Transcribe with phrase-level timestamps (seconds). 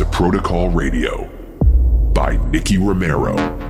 [0.00, 1.26] to Protocol Radio
[2.14, 3.69] by Nicky Romero.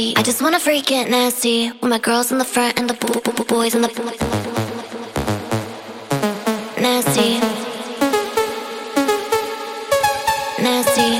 [0.00, 0.18] feet.
[0.18, 3.20] I just wanna freak it nasty with my girls in the front and the bo-
[3.24, 3.90] bo- bo- boys in the
[6.86, 7.30] nasty,
[10.68, 11.10] nasty,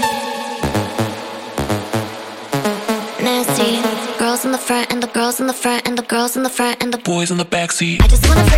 [3.28, 3.70] nasty.
[4.18, 6.54] Girls in the front and the girls in the front and the girls in the
[6.58, 8.02] front and the boys in the backseat.
[8.02, 8.49] I just wanna.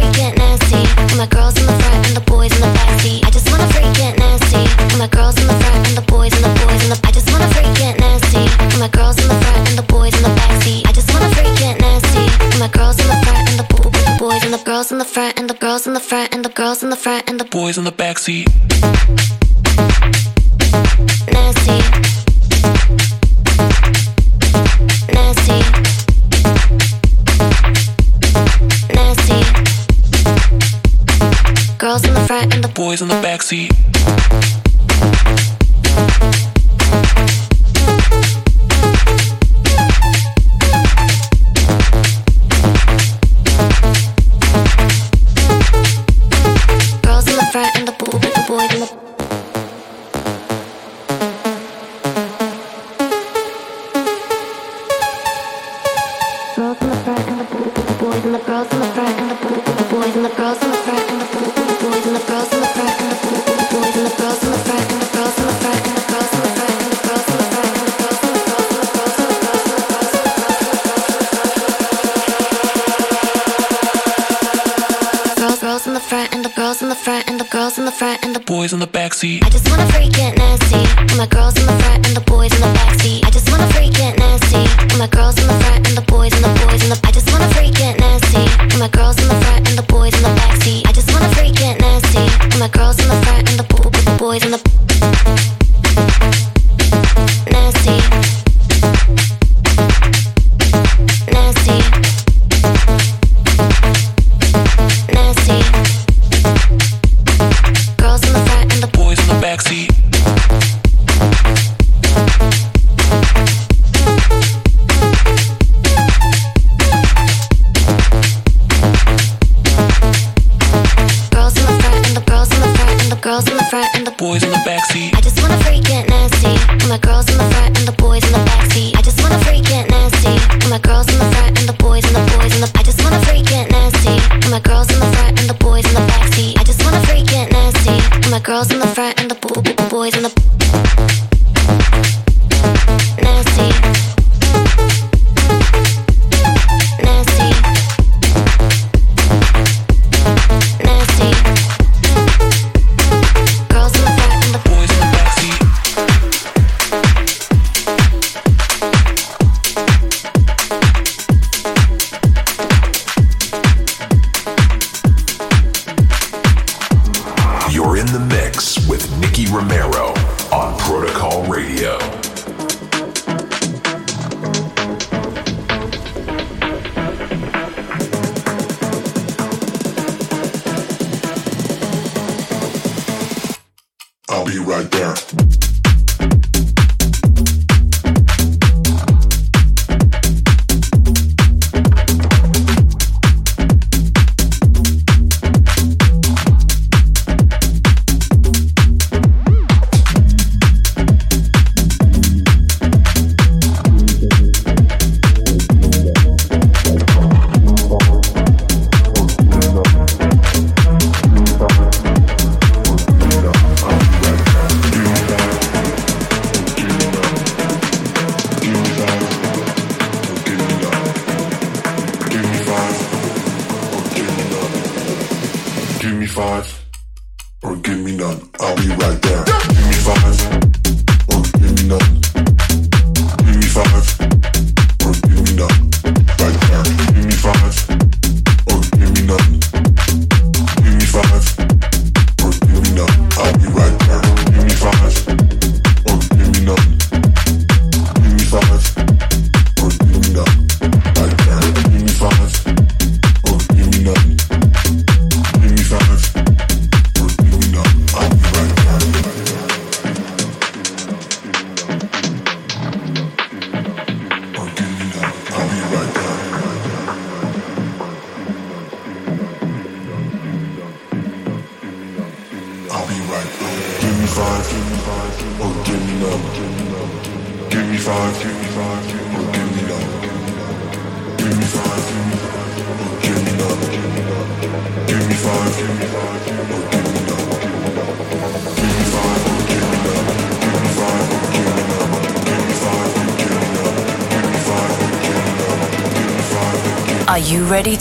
[124.22, 125.16] boys in the backseat.
[125.16, 126.54] I just wanna freak it nasty.
[126.88, 127.31] My girls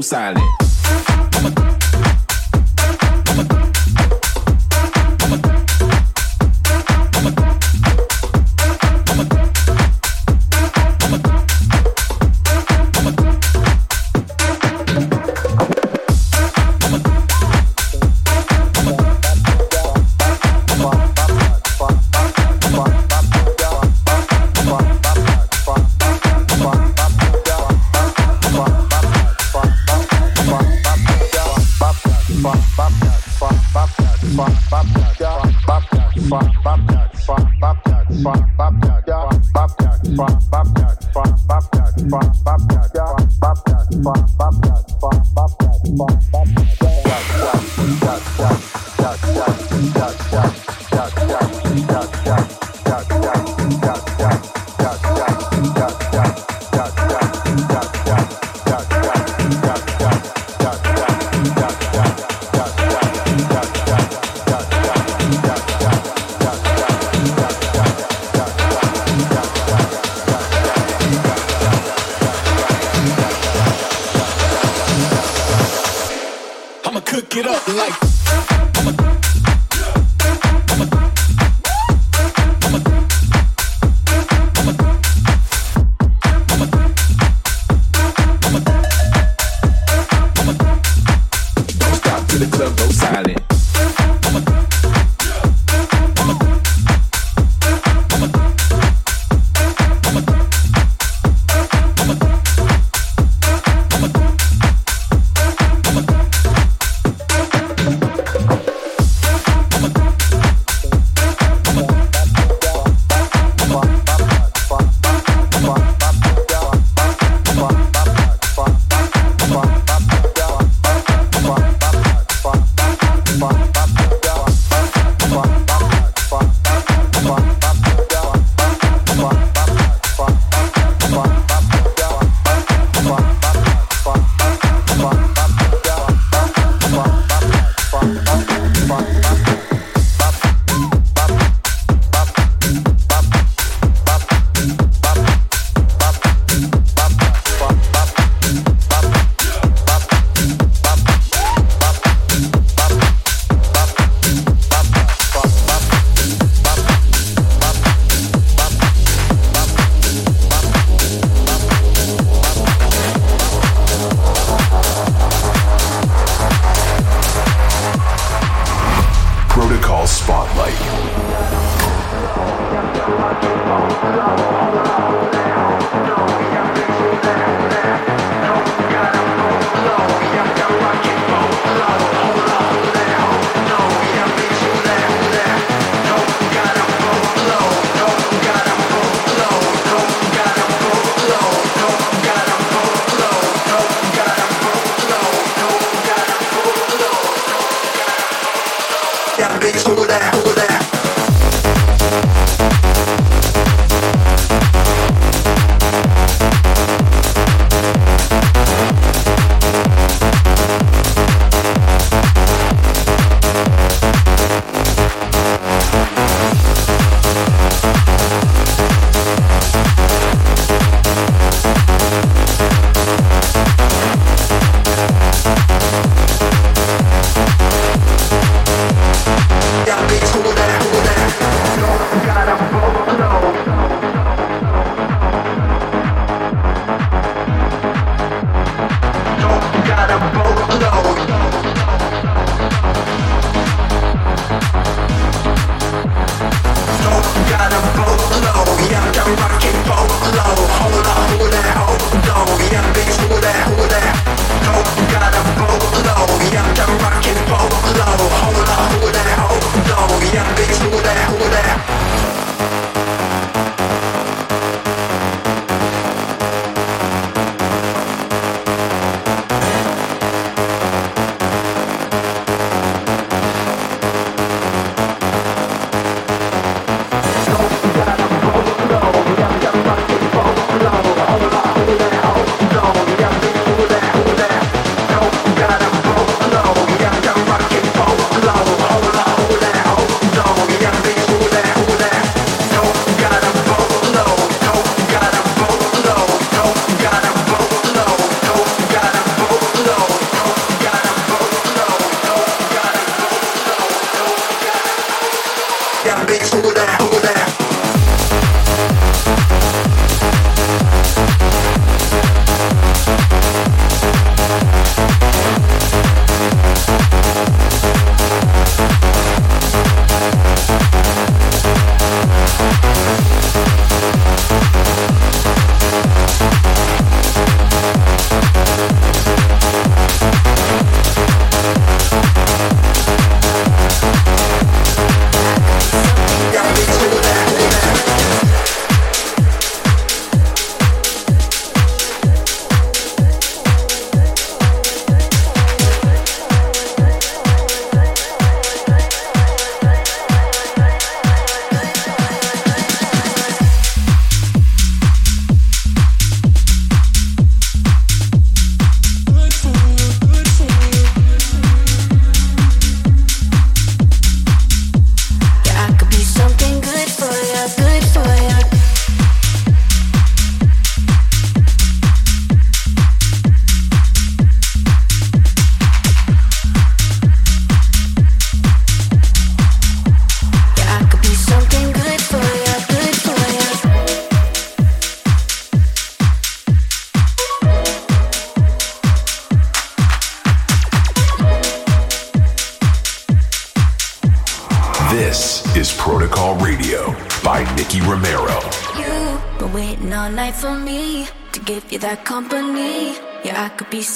[0.00, 0.57] so silent.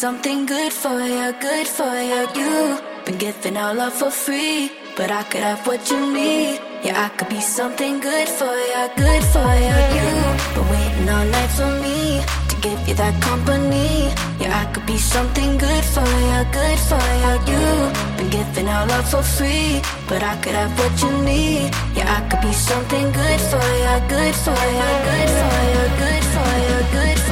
[0.03, 2.27] Something good for you, good for you.
[2.35, 6.61] You've been giving our love for free, but I could have what you need.
[6.85, 9.77] Yeah, I could be something good for you, good for you.
[9.97, 14.15] You've been waiting all night for me to give you that company.
[14.41, 17.35] Yeah, I could be something good for you, good for you.
[17.51, 21.75] You've been giving our love for free, but I could have what you need.
[21.97, 26.25] Yeah, I could be something good for you, good for you, good for you, good
[26.35, 27.32] for you, good for you,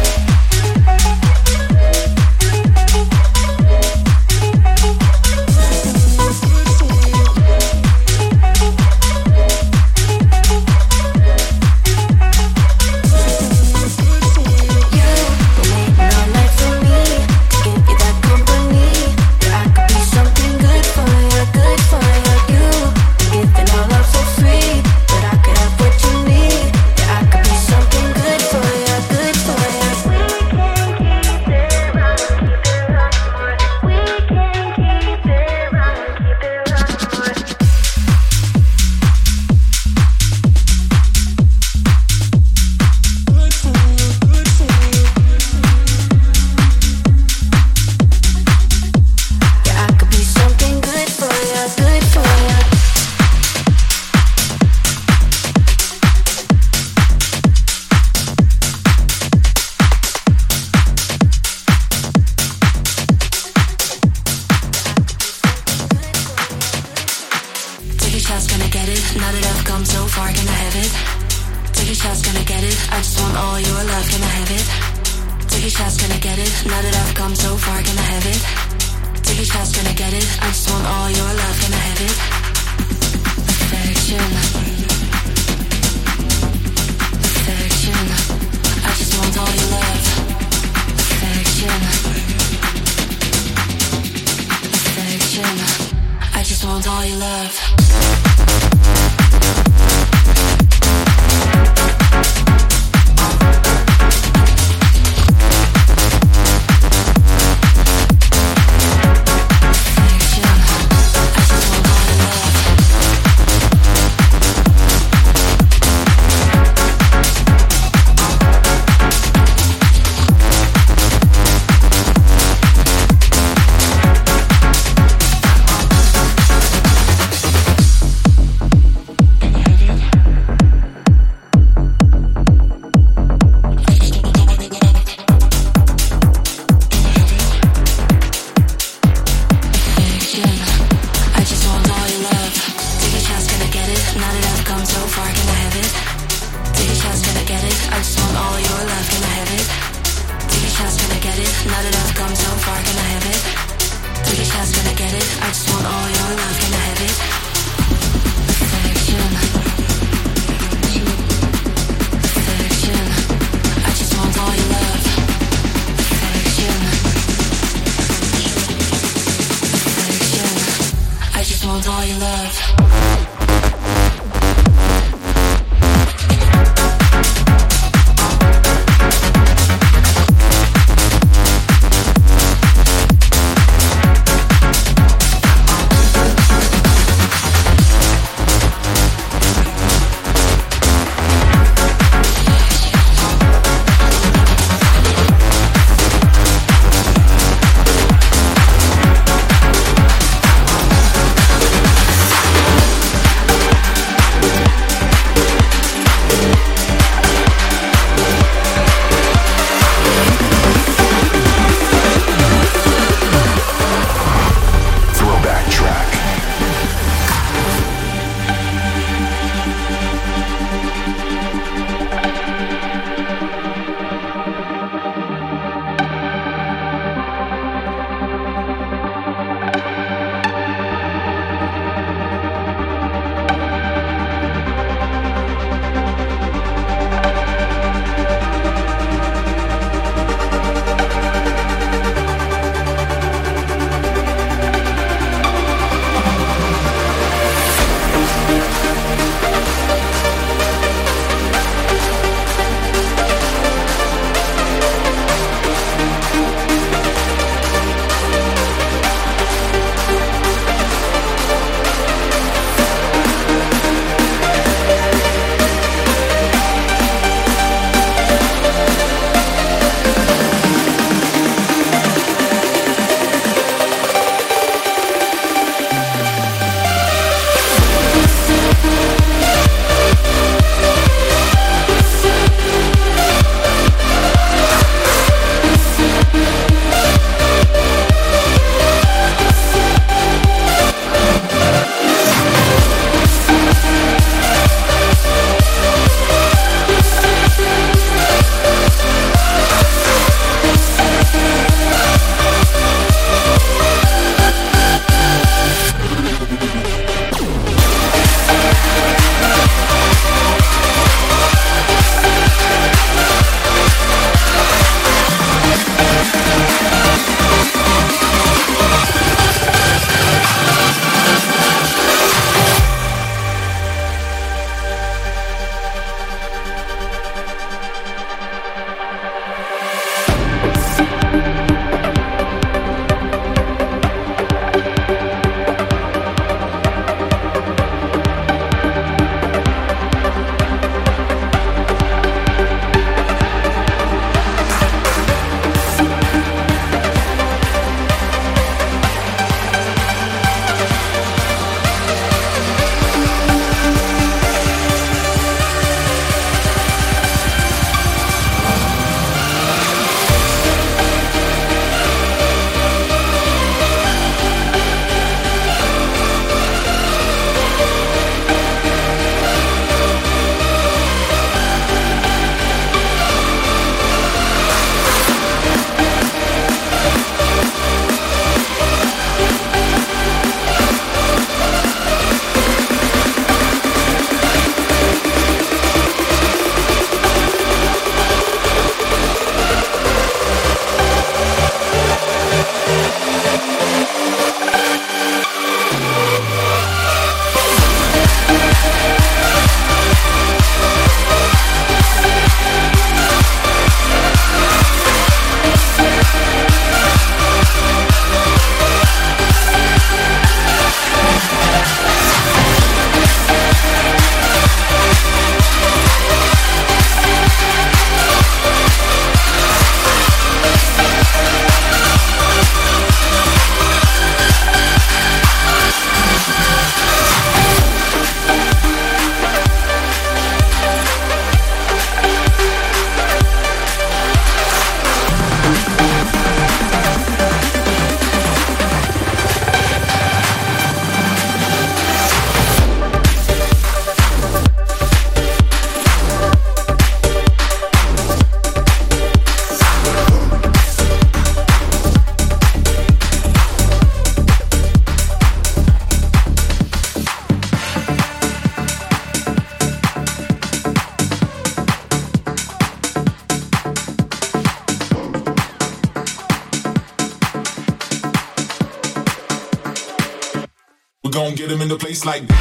[472.23, 472.60] get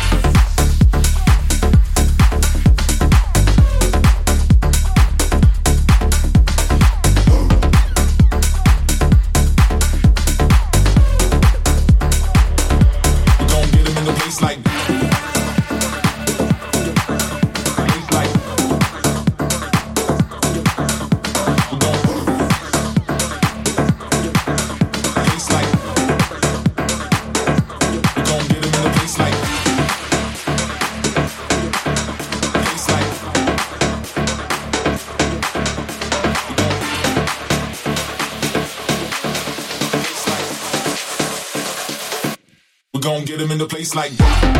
[43.41, 44.60] him in the place like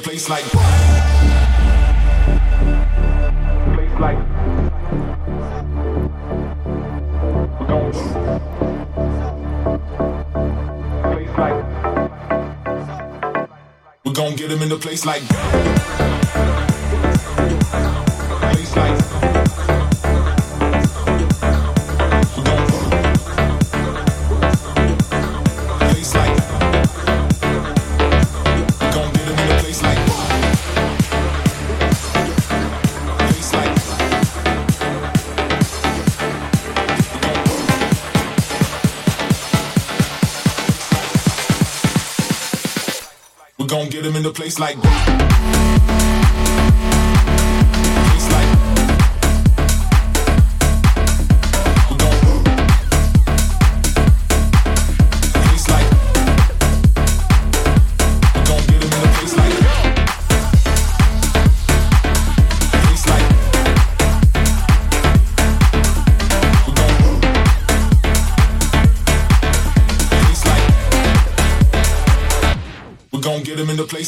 [0.00, 0.44] place like
[3.74, 4.18] place like
[14.04, 14.36] We're going to.
[14.36, 15.22] get them in the place like
[44.20, 45.29] in the place like this.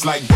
[0.04, 0.31] like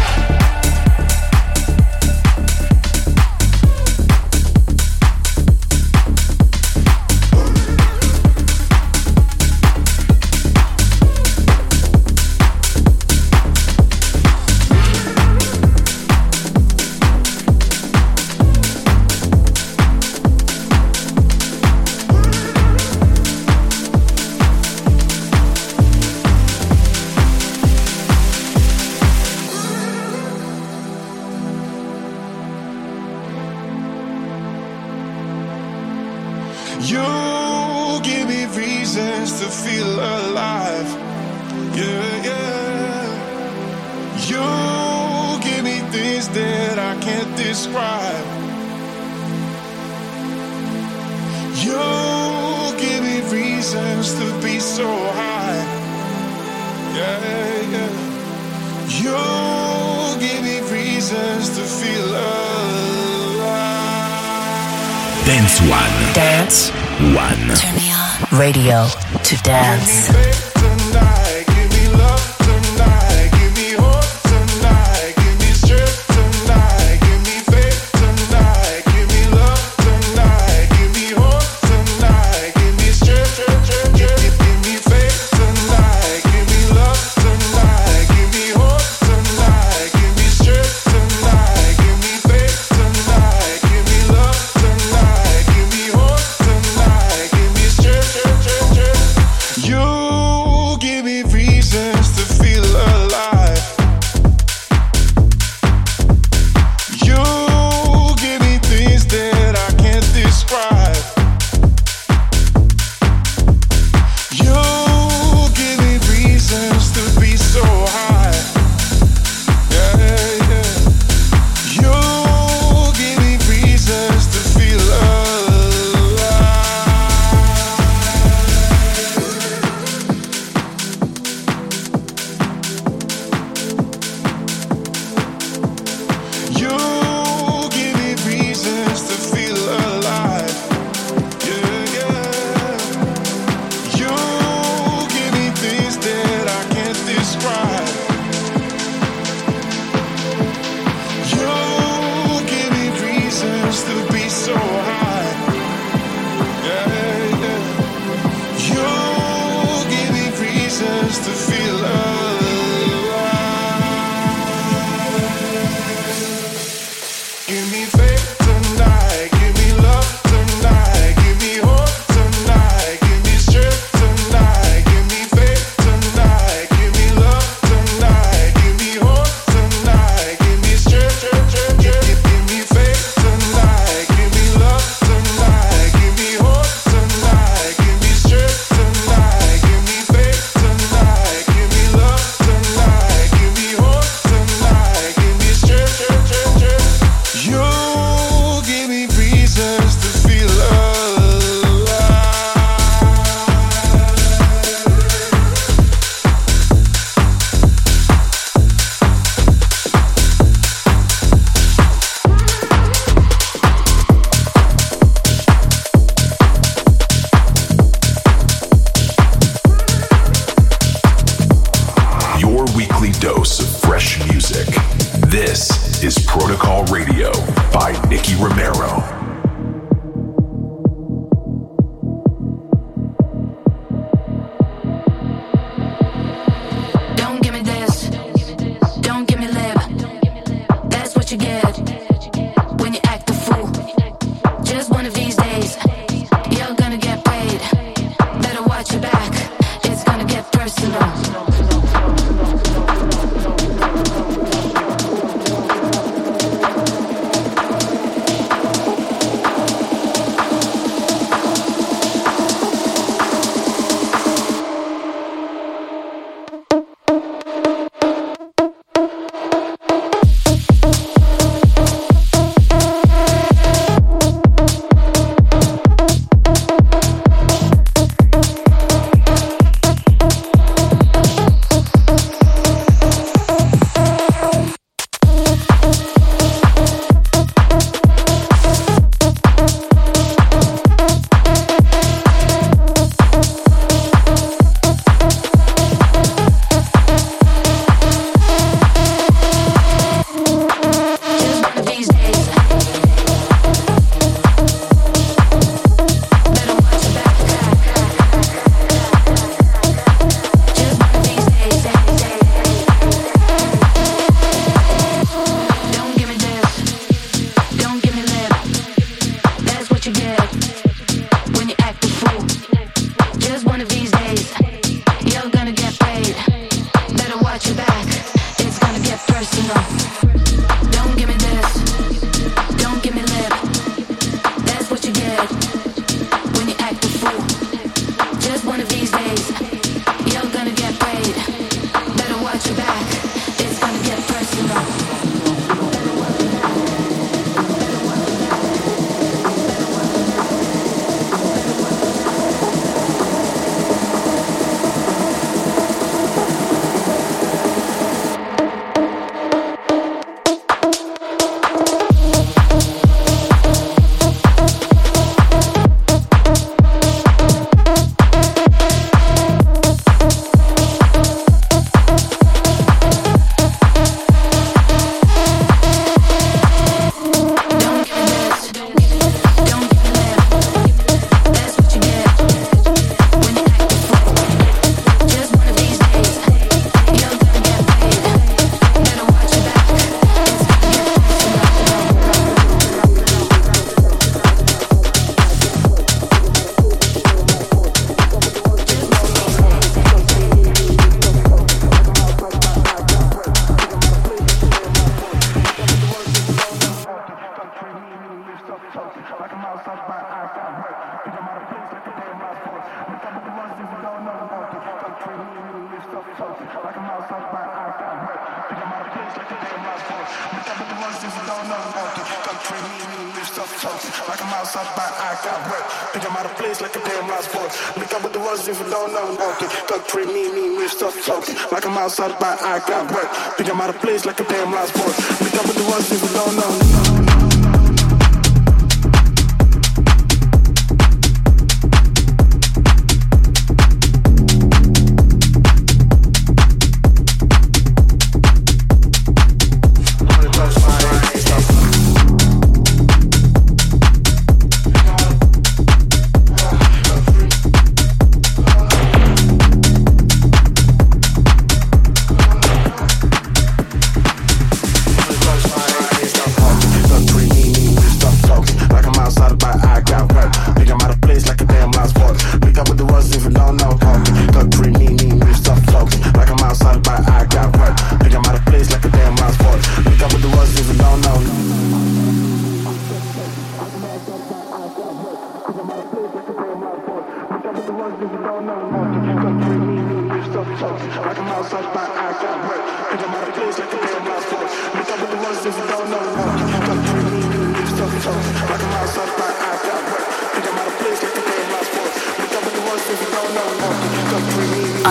[68.39, 68.87] radio
[69.25, 70.46] to dance.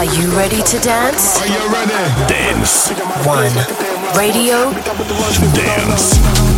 [0.06, 1.42] Are you ready to dance?
[1.42, 1.92] Are you ready?
[2.32, 2.92] Dance.
[3.26, 3.50] One.
[4.16, 4.72] Radio.
[5.56, 6.55] Dance.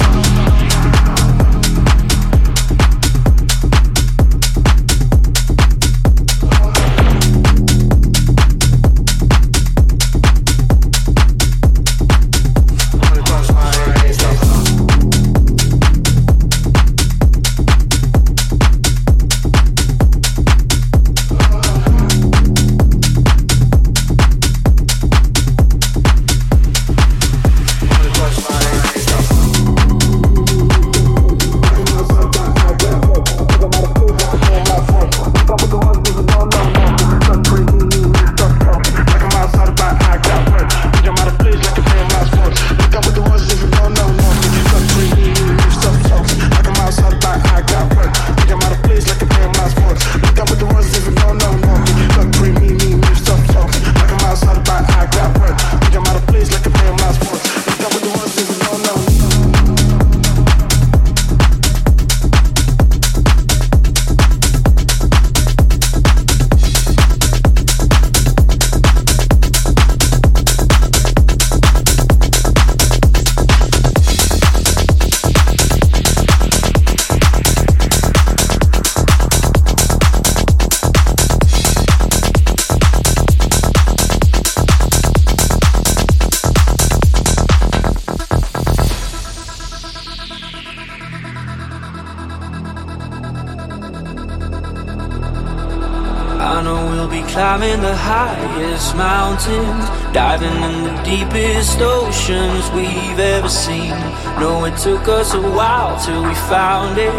[97.37, 103.93] Climbing the highest mountains, diving in the deepest oceans we've ever seen.
[104.39, 107.13] No, it took us a while till we found it.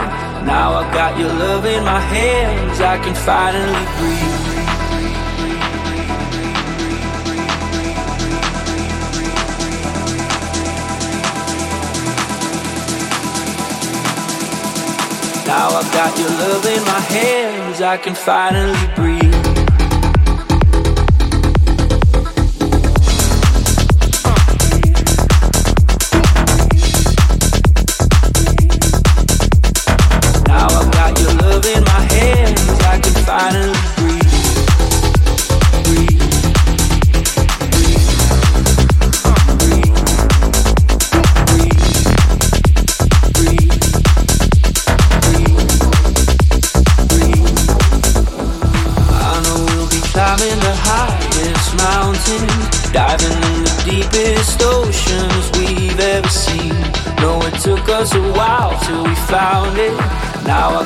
[0.44, 4.48] Now I got your love in my hands, I can finally breathe.
[15.46, 19.27] Now I've got your love in my hands, I can finally breathe.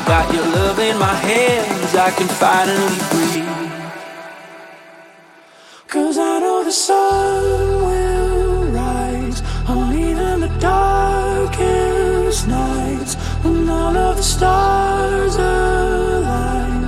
[0.07, 3.49] Got your love in my hands, I can finally breathe.
[5.89, 7.43] Cause I know the sun
[7.87, 16.85] will rise on even the darkest nights when all of the stars align.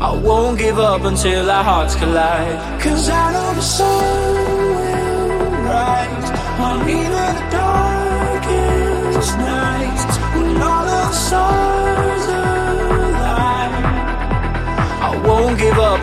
[0.00, 2.80] I won't give up until our hearts collide.
[2.80, 4.41] Cause I know the sun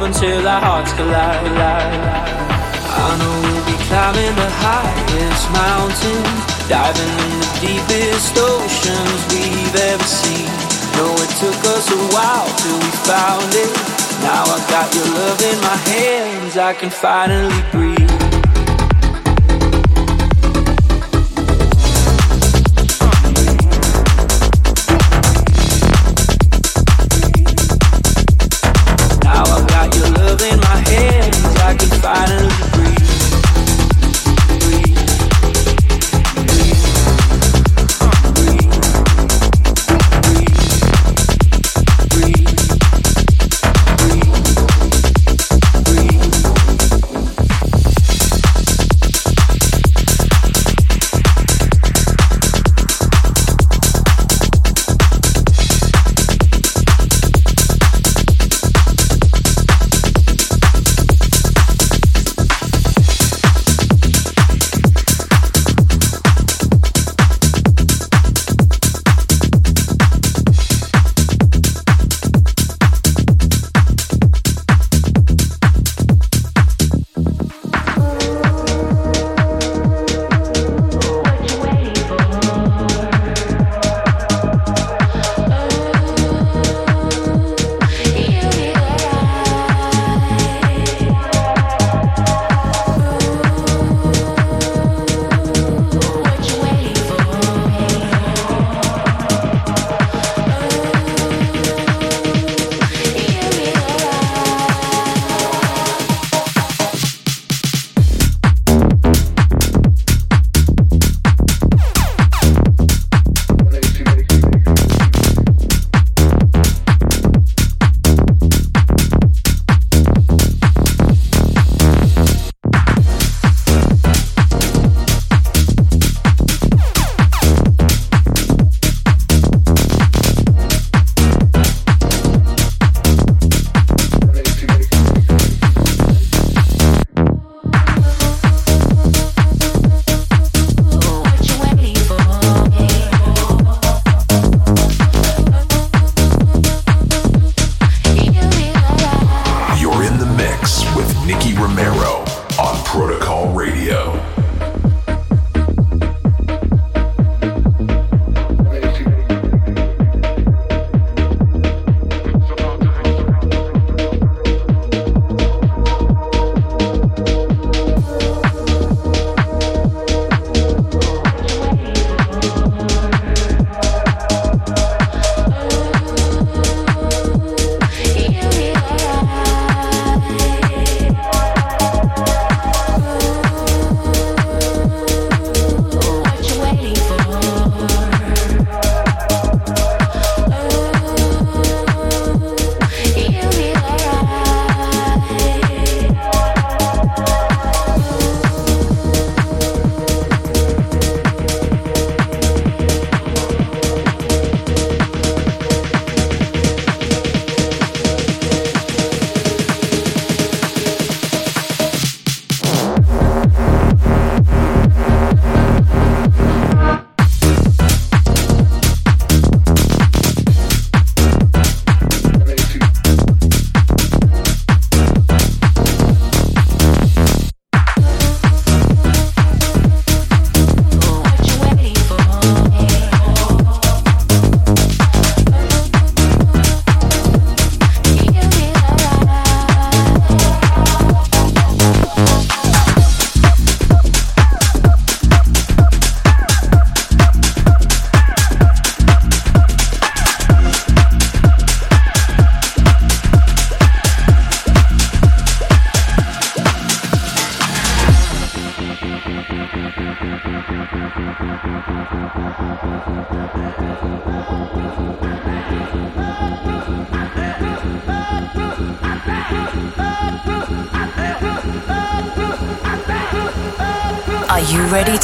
[0.09, 1.45] until our hearts collide.
[1.45, 10.09] I know we'll be climbing the highest mountains, diving in the deepest oceans we've ever
[10.21, 10.49] seen.
[10.97, 13.71] No, it took us a while till we found it.
[14.25, 17.98] Now I got your love in my hands, I can finally breathe.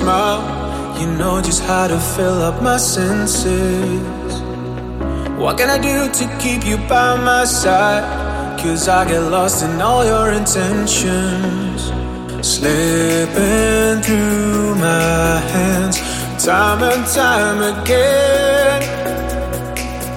[0.00, 0.40] Smile.
[1.00, 4.32] You know just how to fill up my senses.
[5.42, 8.04] What can I do to keep you by my side?
[8.60, 11.80] Cause I get lost in all your intentions.
[12.54, 15.96] Slipping through my hands,
[16.44, 18.80] time and time again.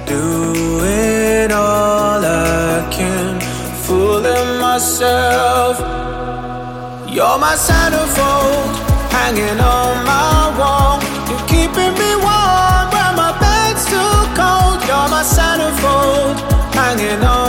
[0.08, 3.40] Doing all I can,
[3.86, 5.76] fooling myself.
[7.16, 8.74] You're my centerfold,
[9.22, 10.98] hanging on my wall.
[11.30, 14.78] You're keeping me warm when my bed's too cold.
[14.88, 16.36] You're my centerfold,
[16.74, 17.41] hanging on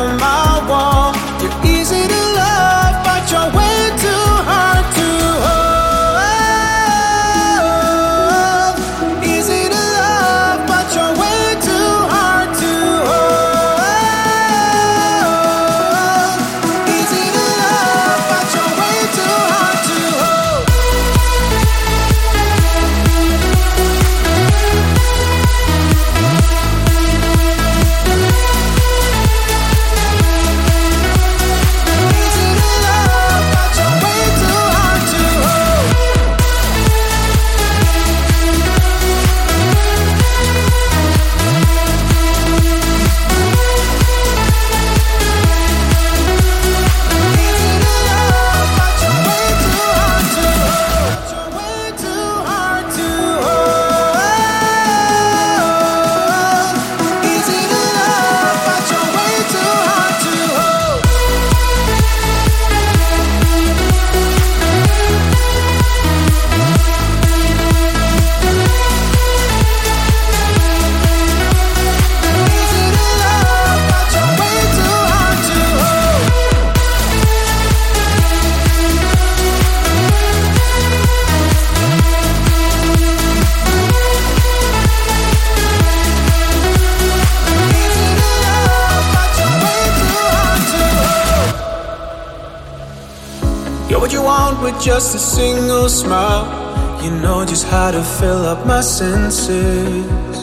[98.53, 100.37] up my senses.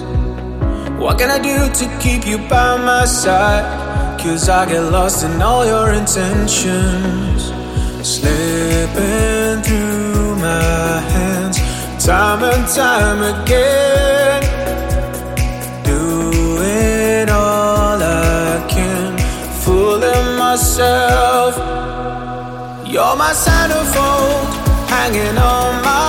[1.01, 3.65] What can I do to keep you by my side?
[4.19, 7.41] Cause I get lost in all your intentions.
[8.13, 11.57] Slipping through my hands,
[12.03, 14.41] time and time again.
[15.91, 19.09] Doing all I can,
[19.63, 21.53] fooling myself.
[22.91, 24.45] You're my centerfold,
[24.93, 26.08] hanging on my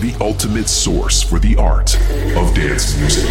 [0.00, 1.96] the ultimate source for the art
[2.36, 3.24] of dance music.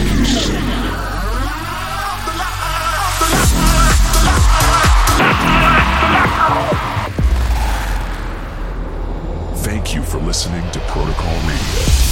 [9.57, 12.04] Thank you for listening to Protocol Radio.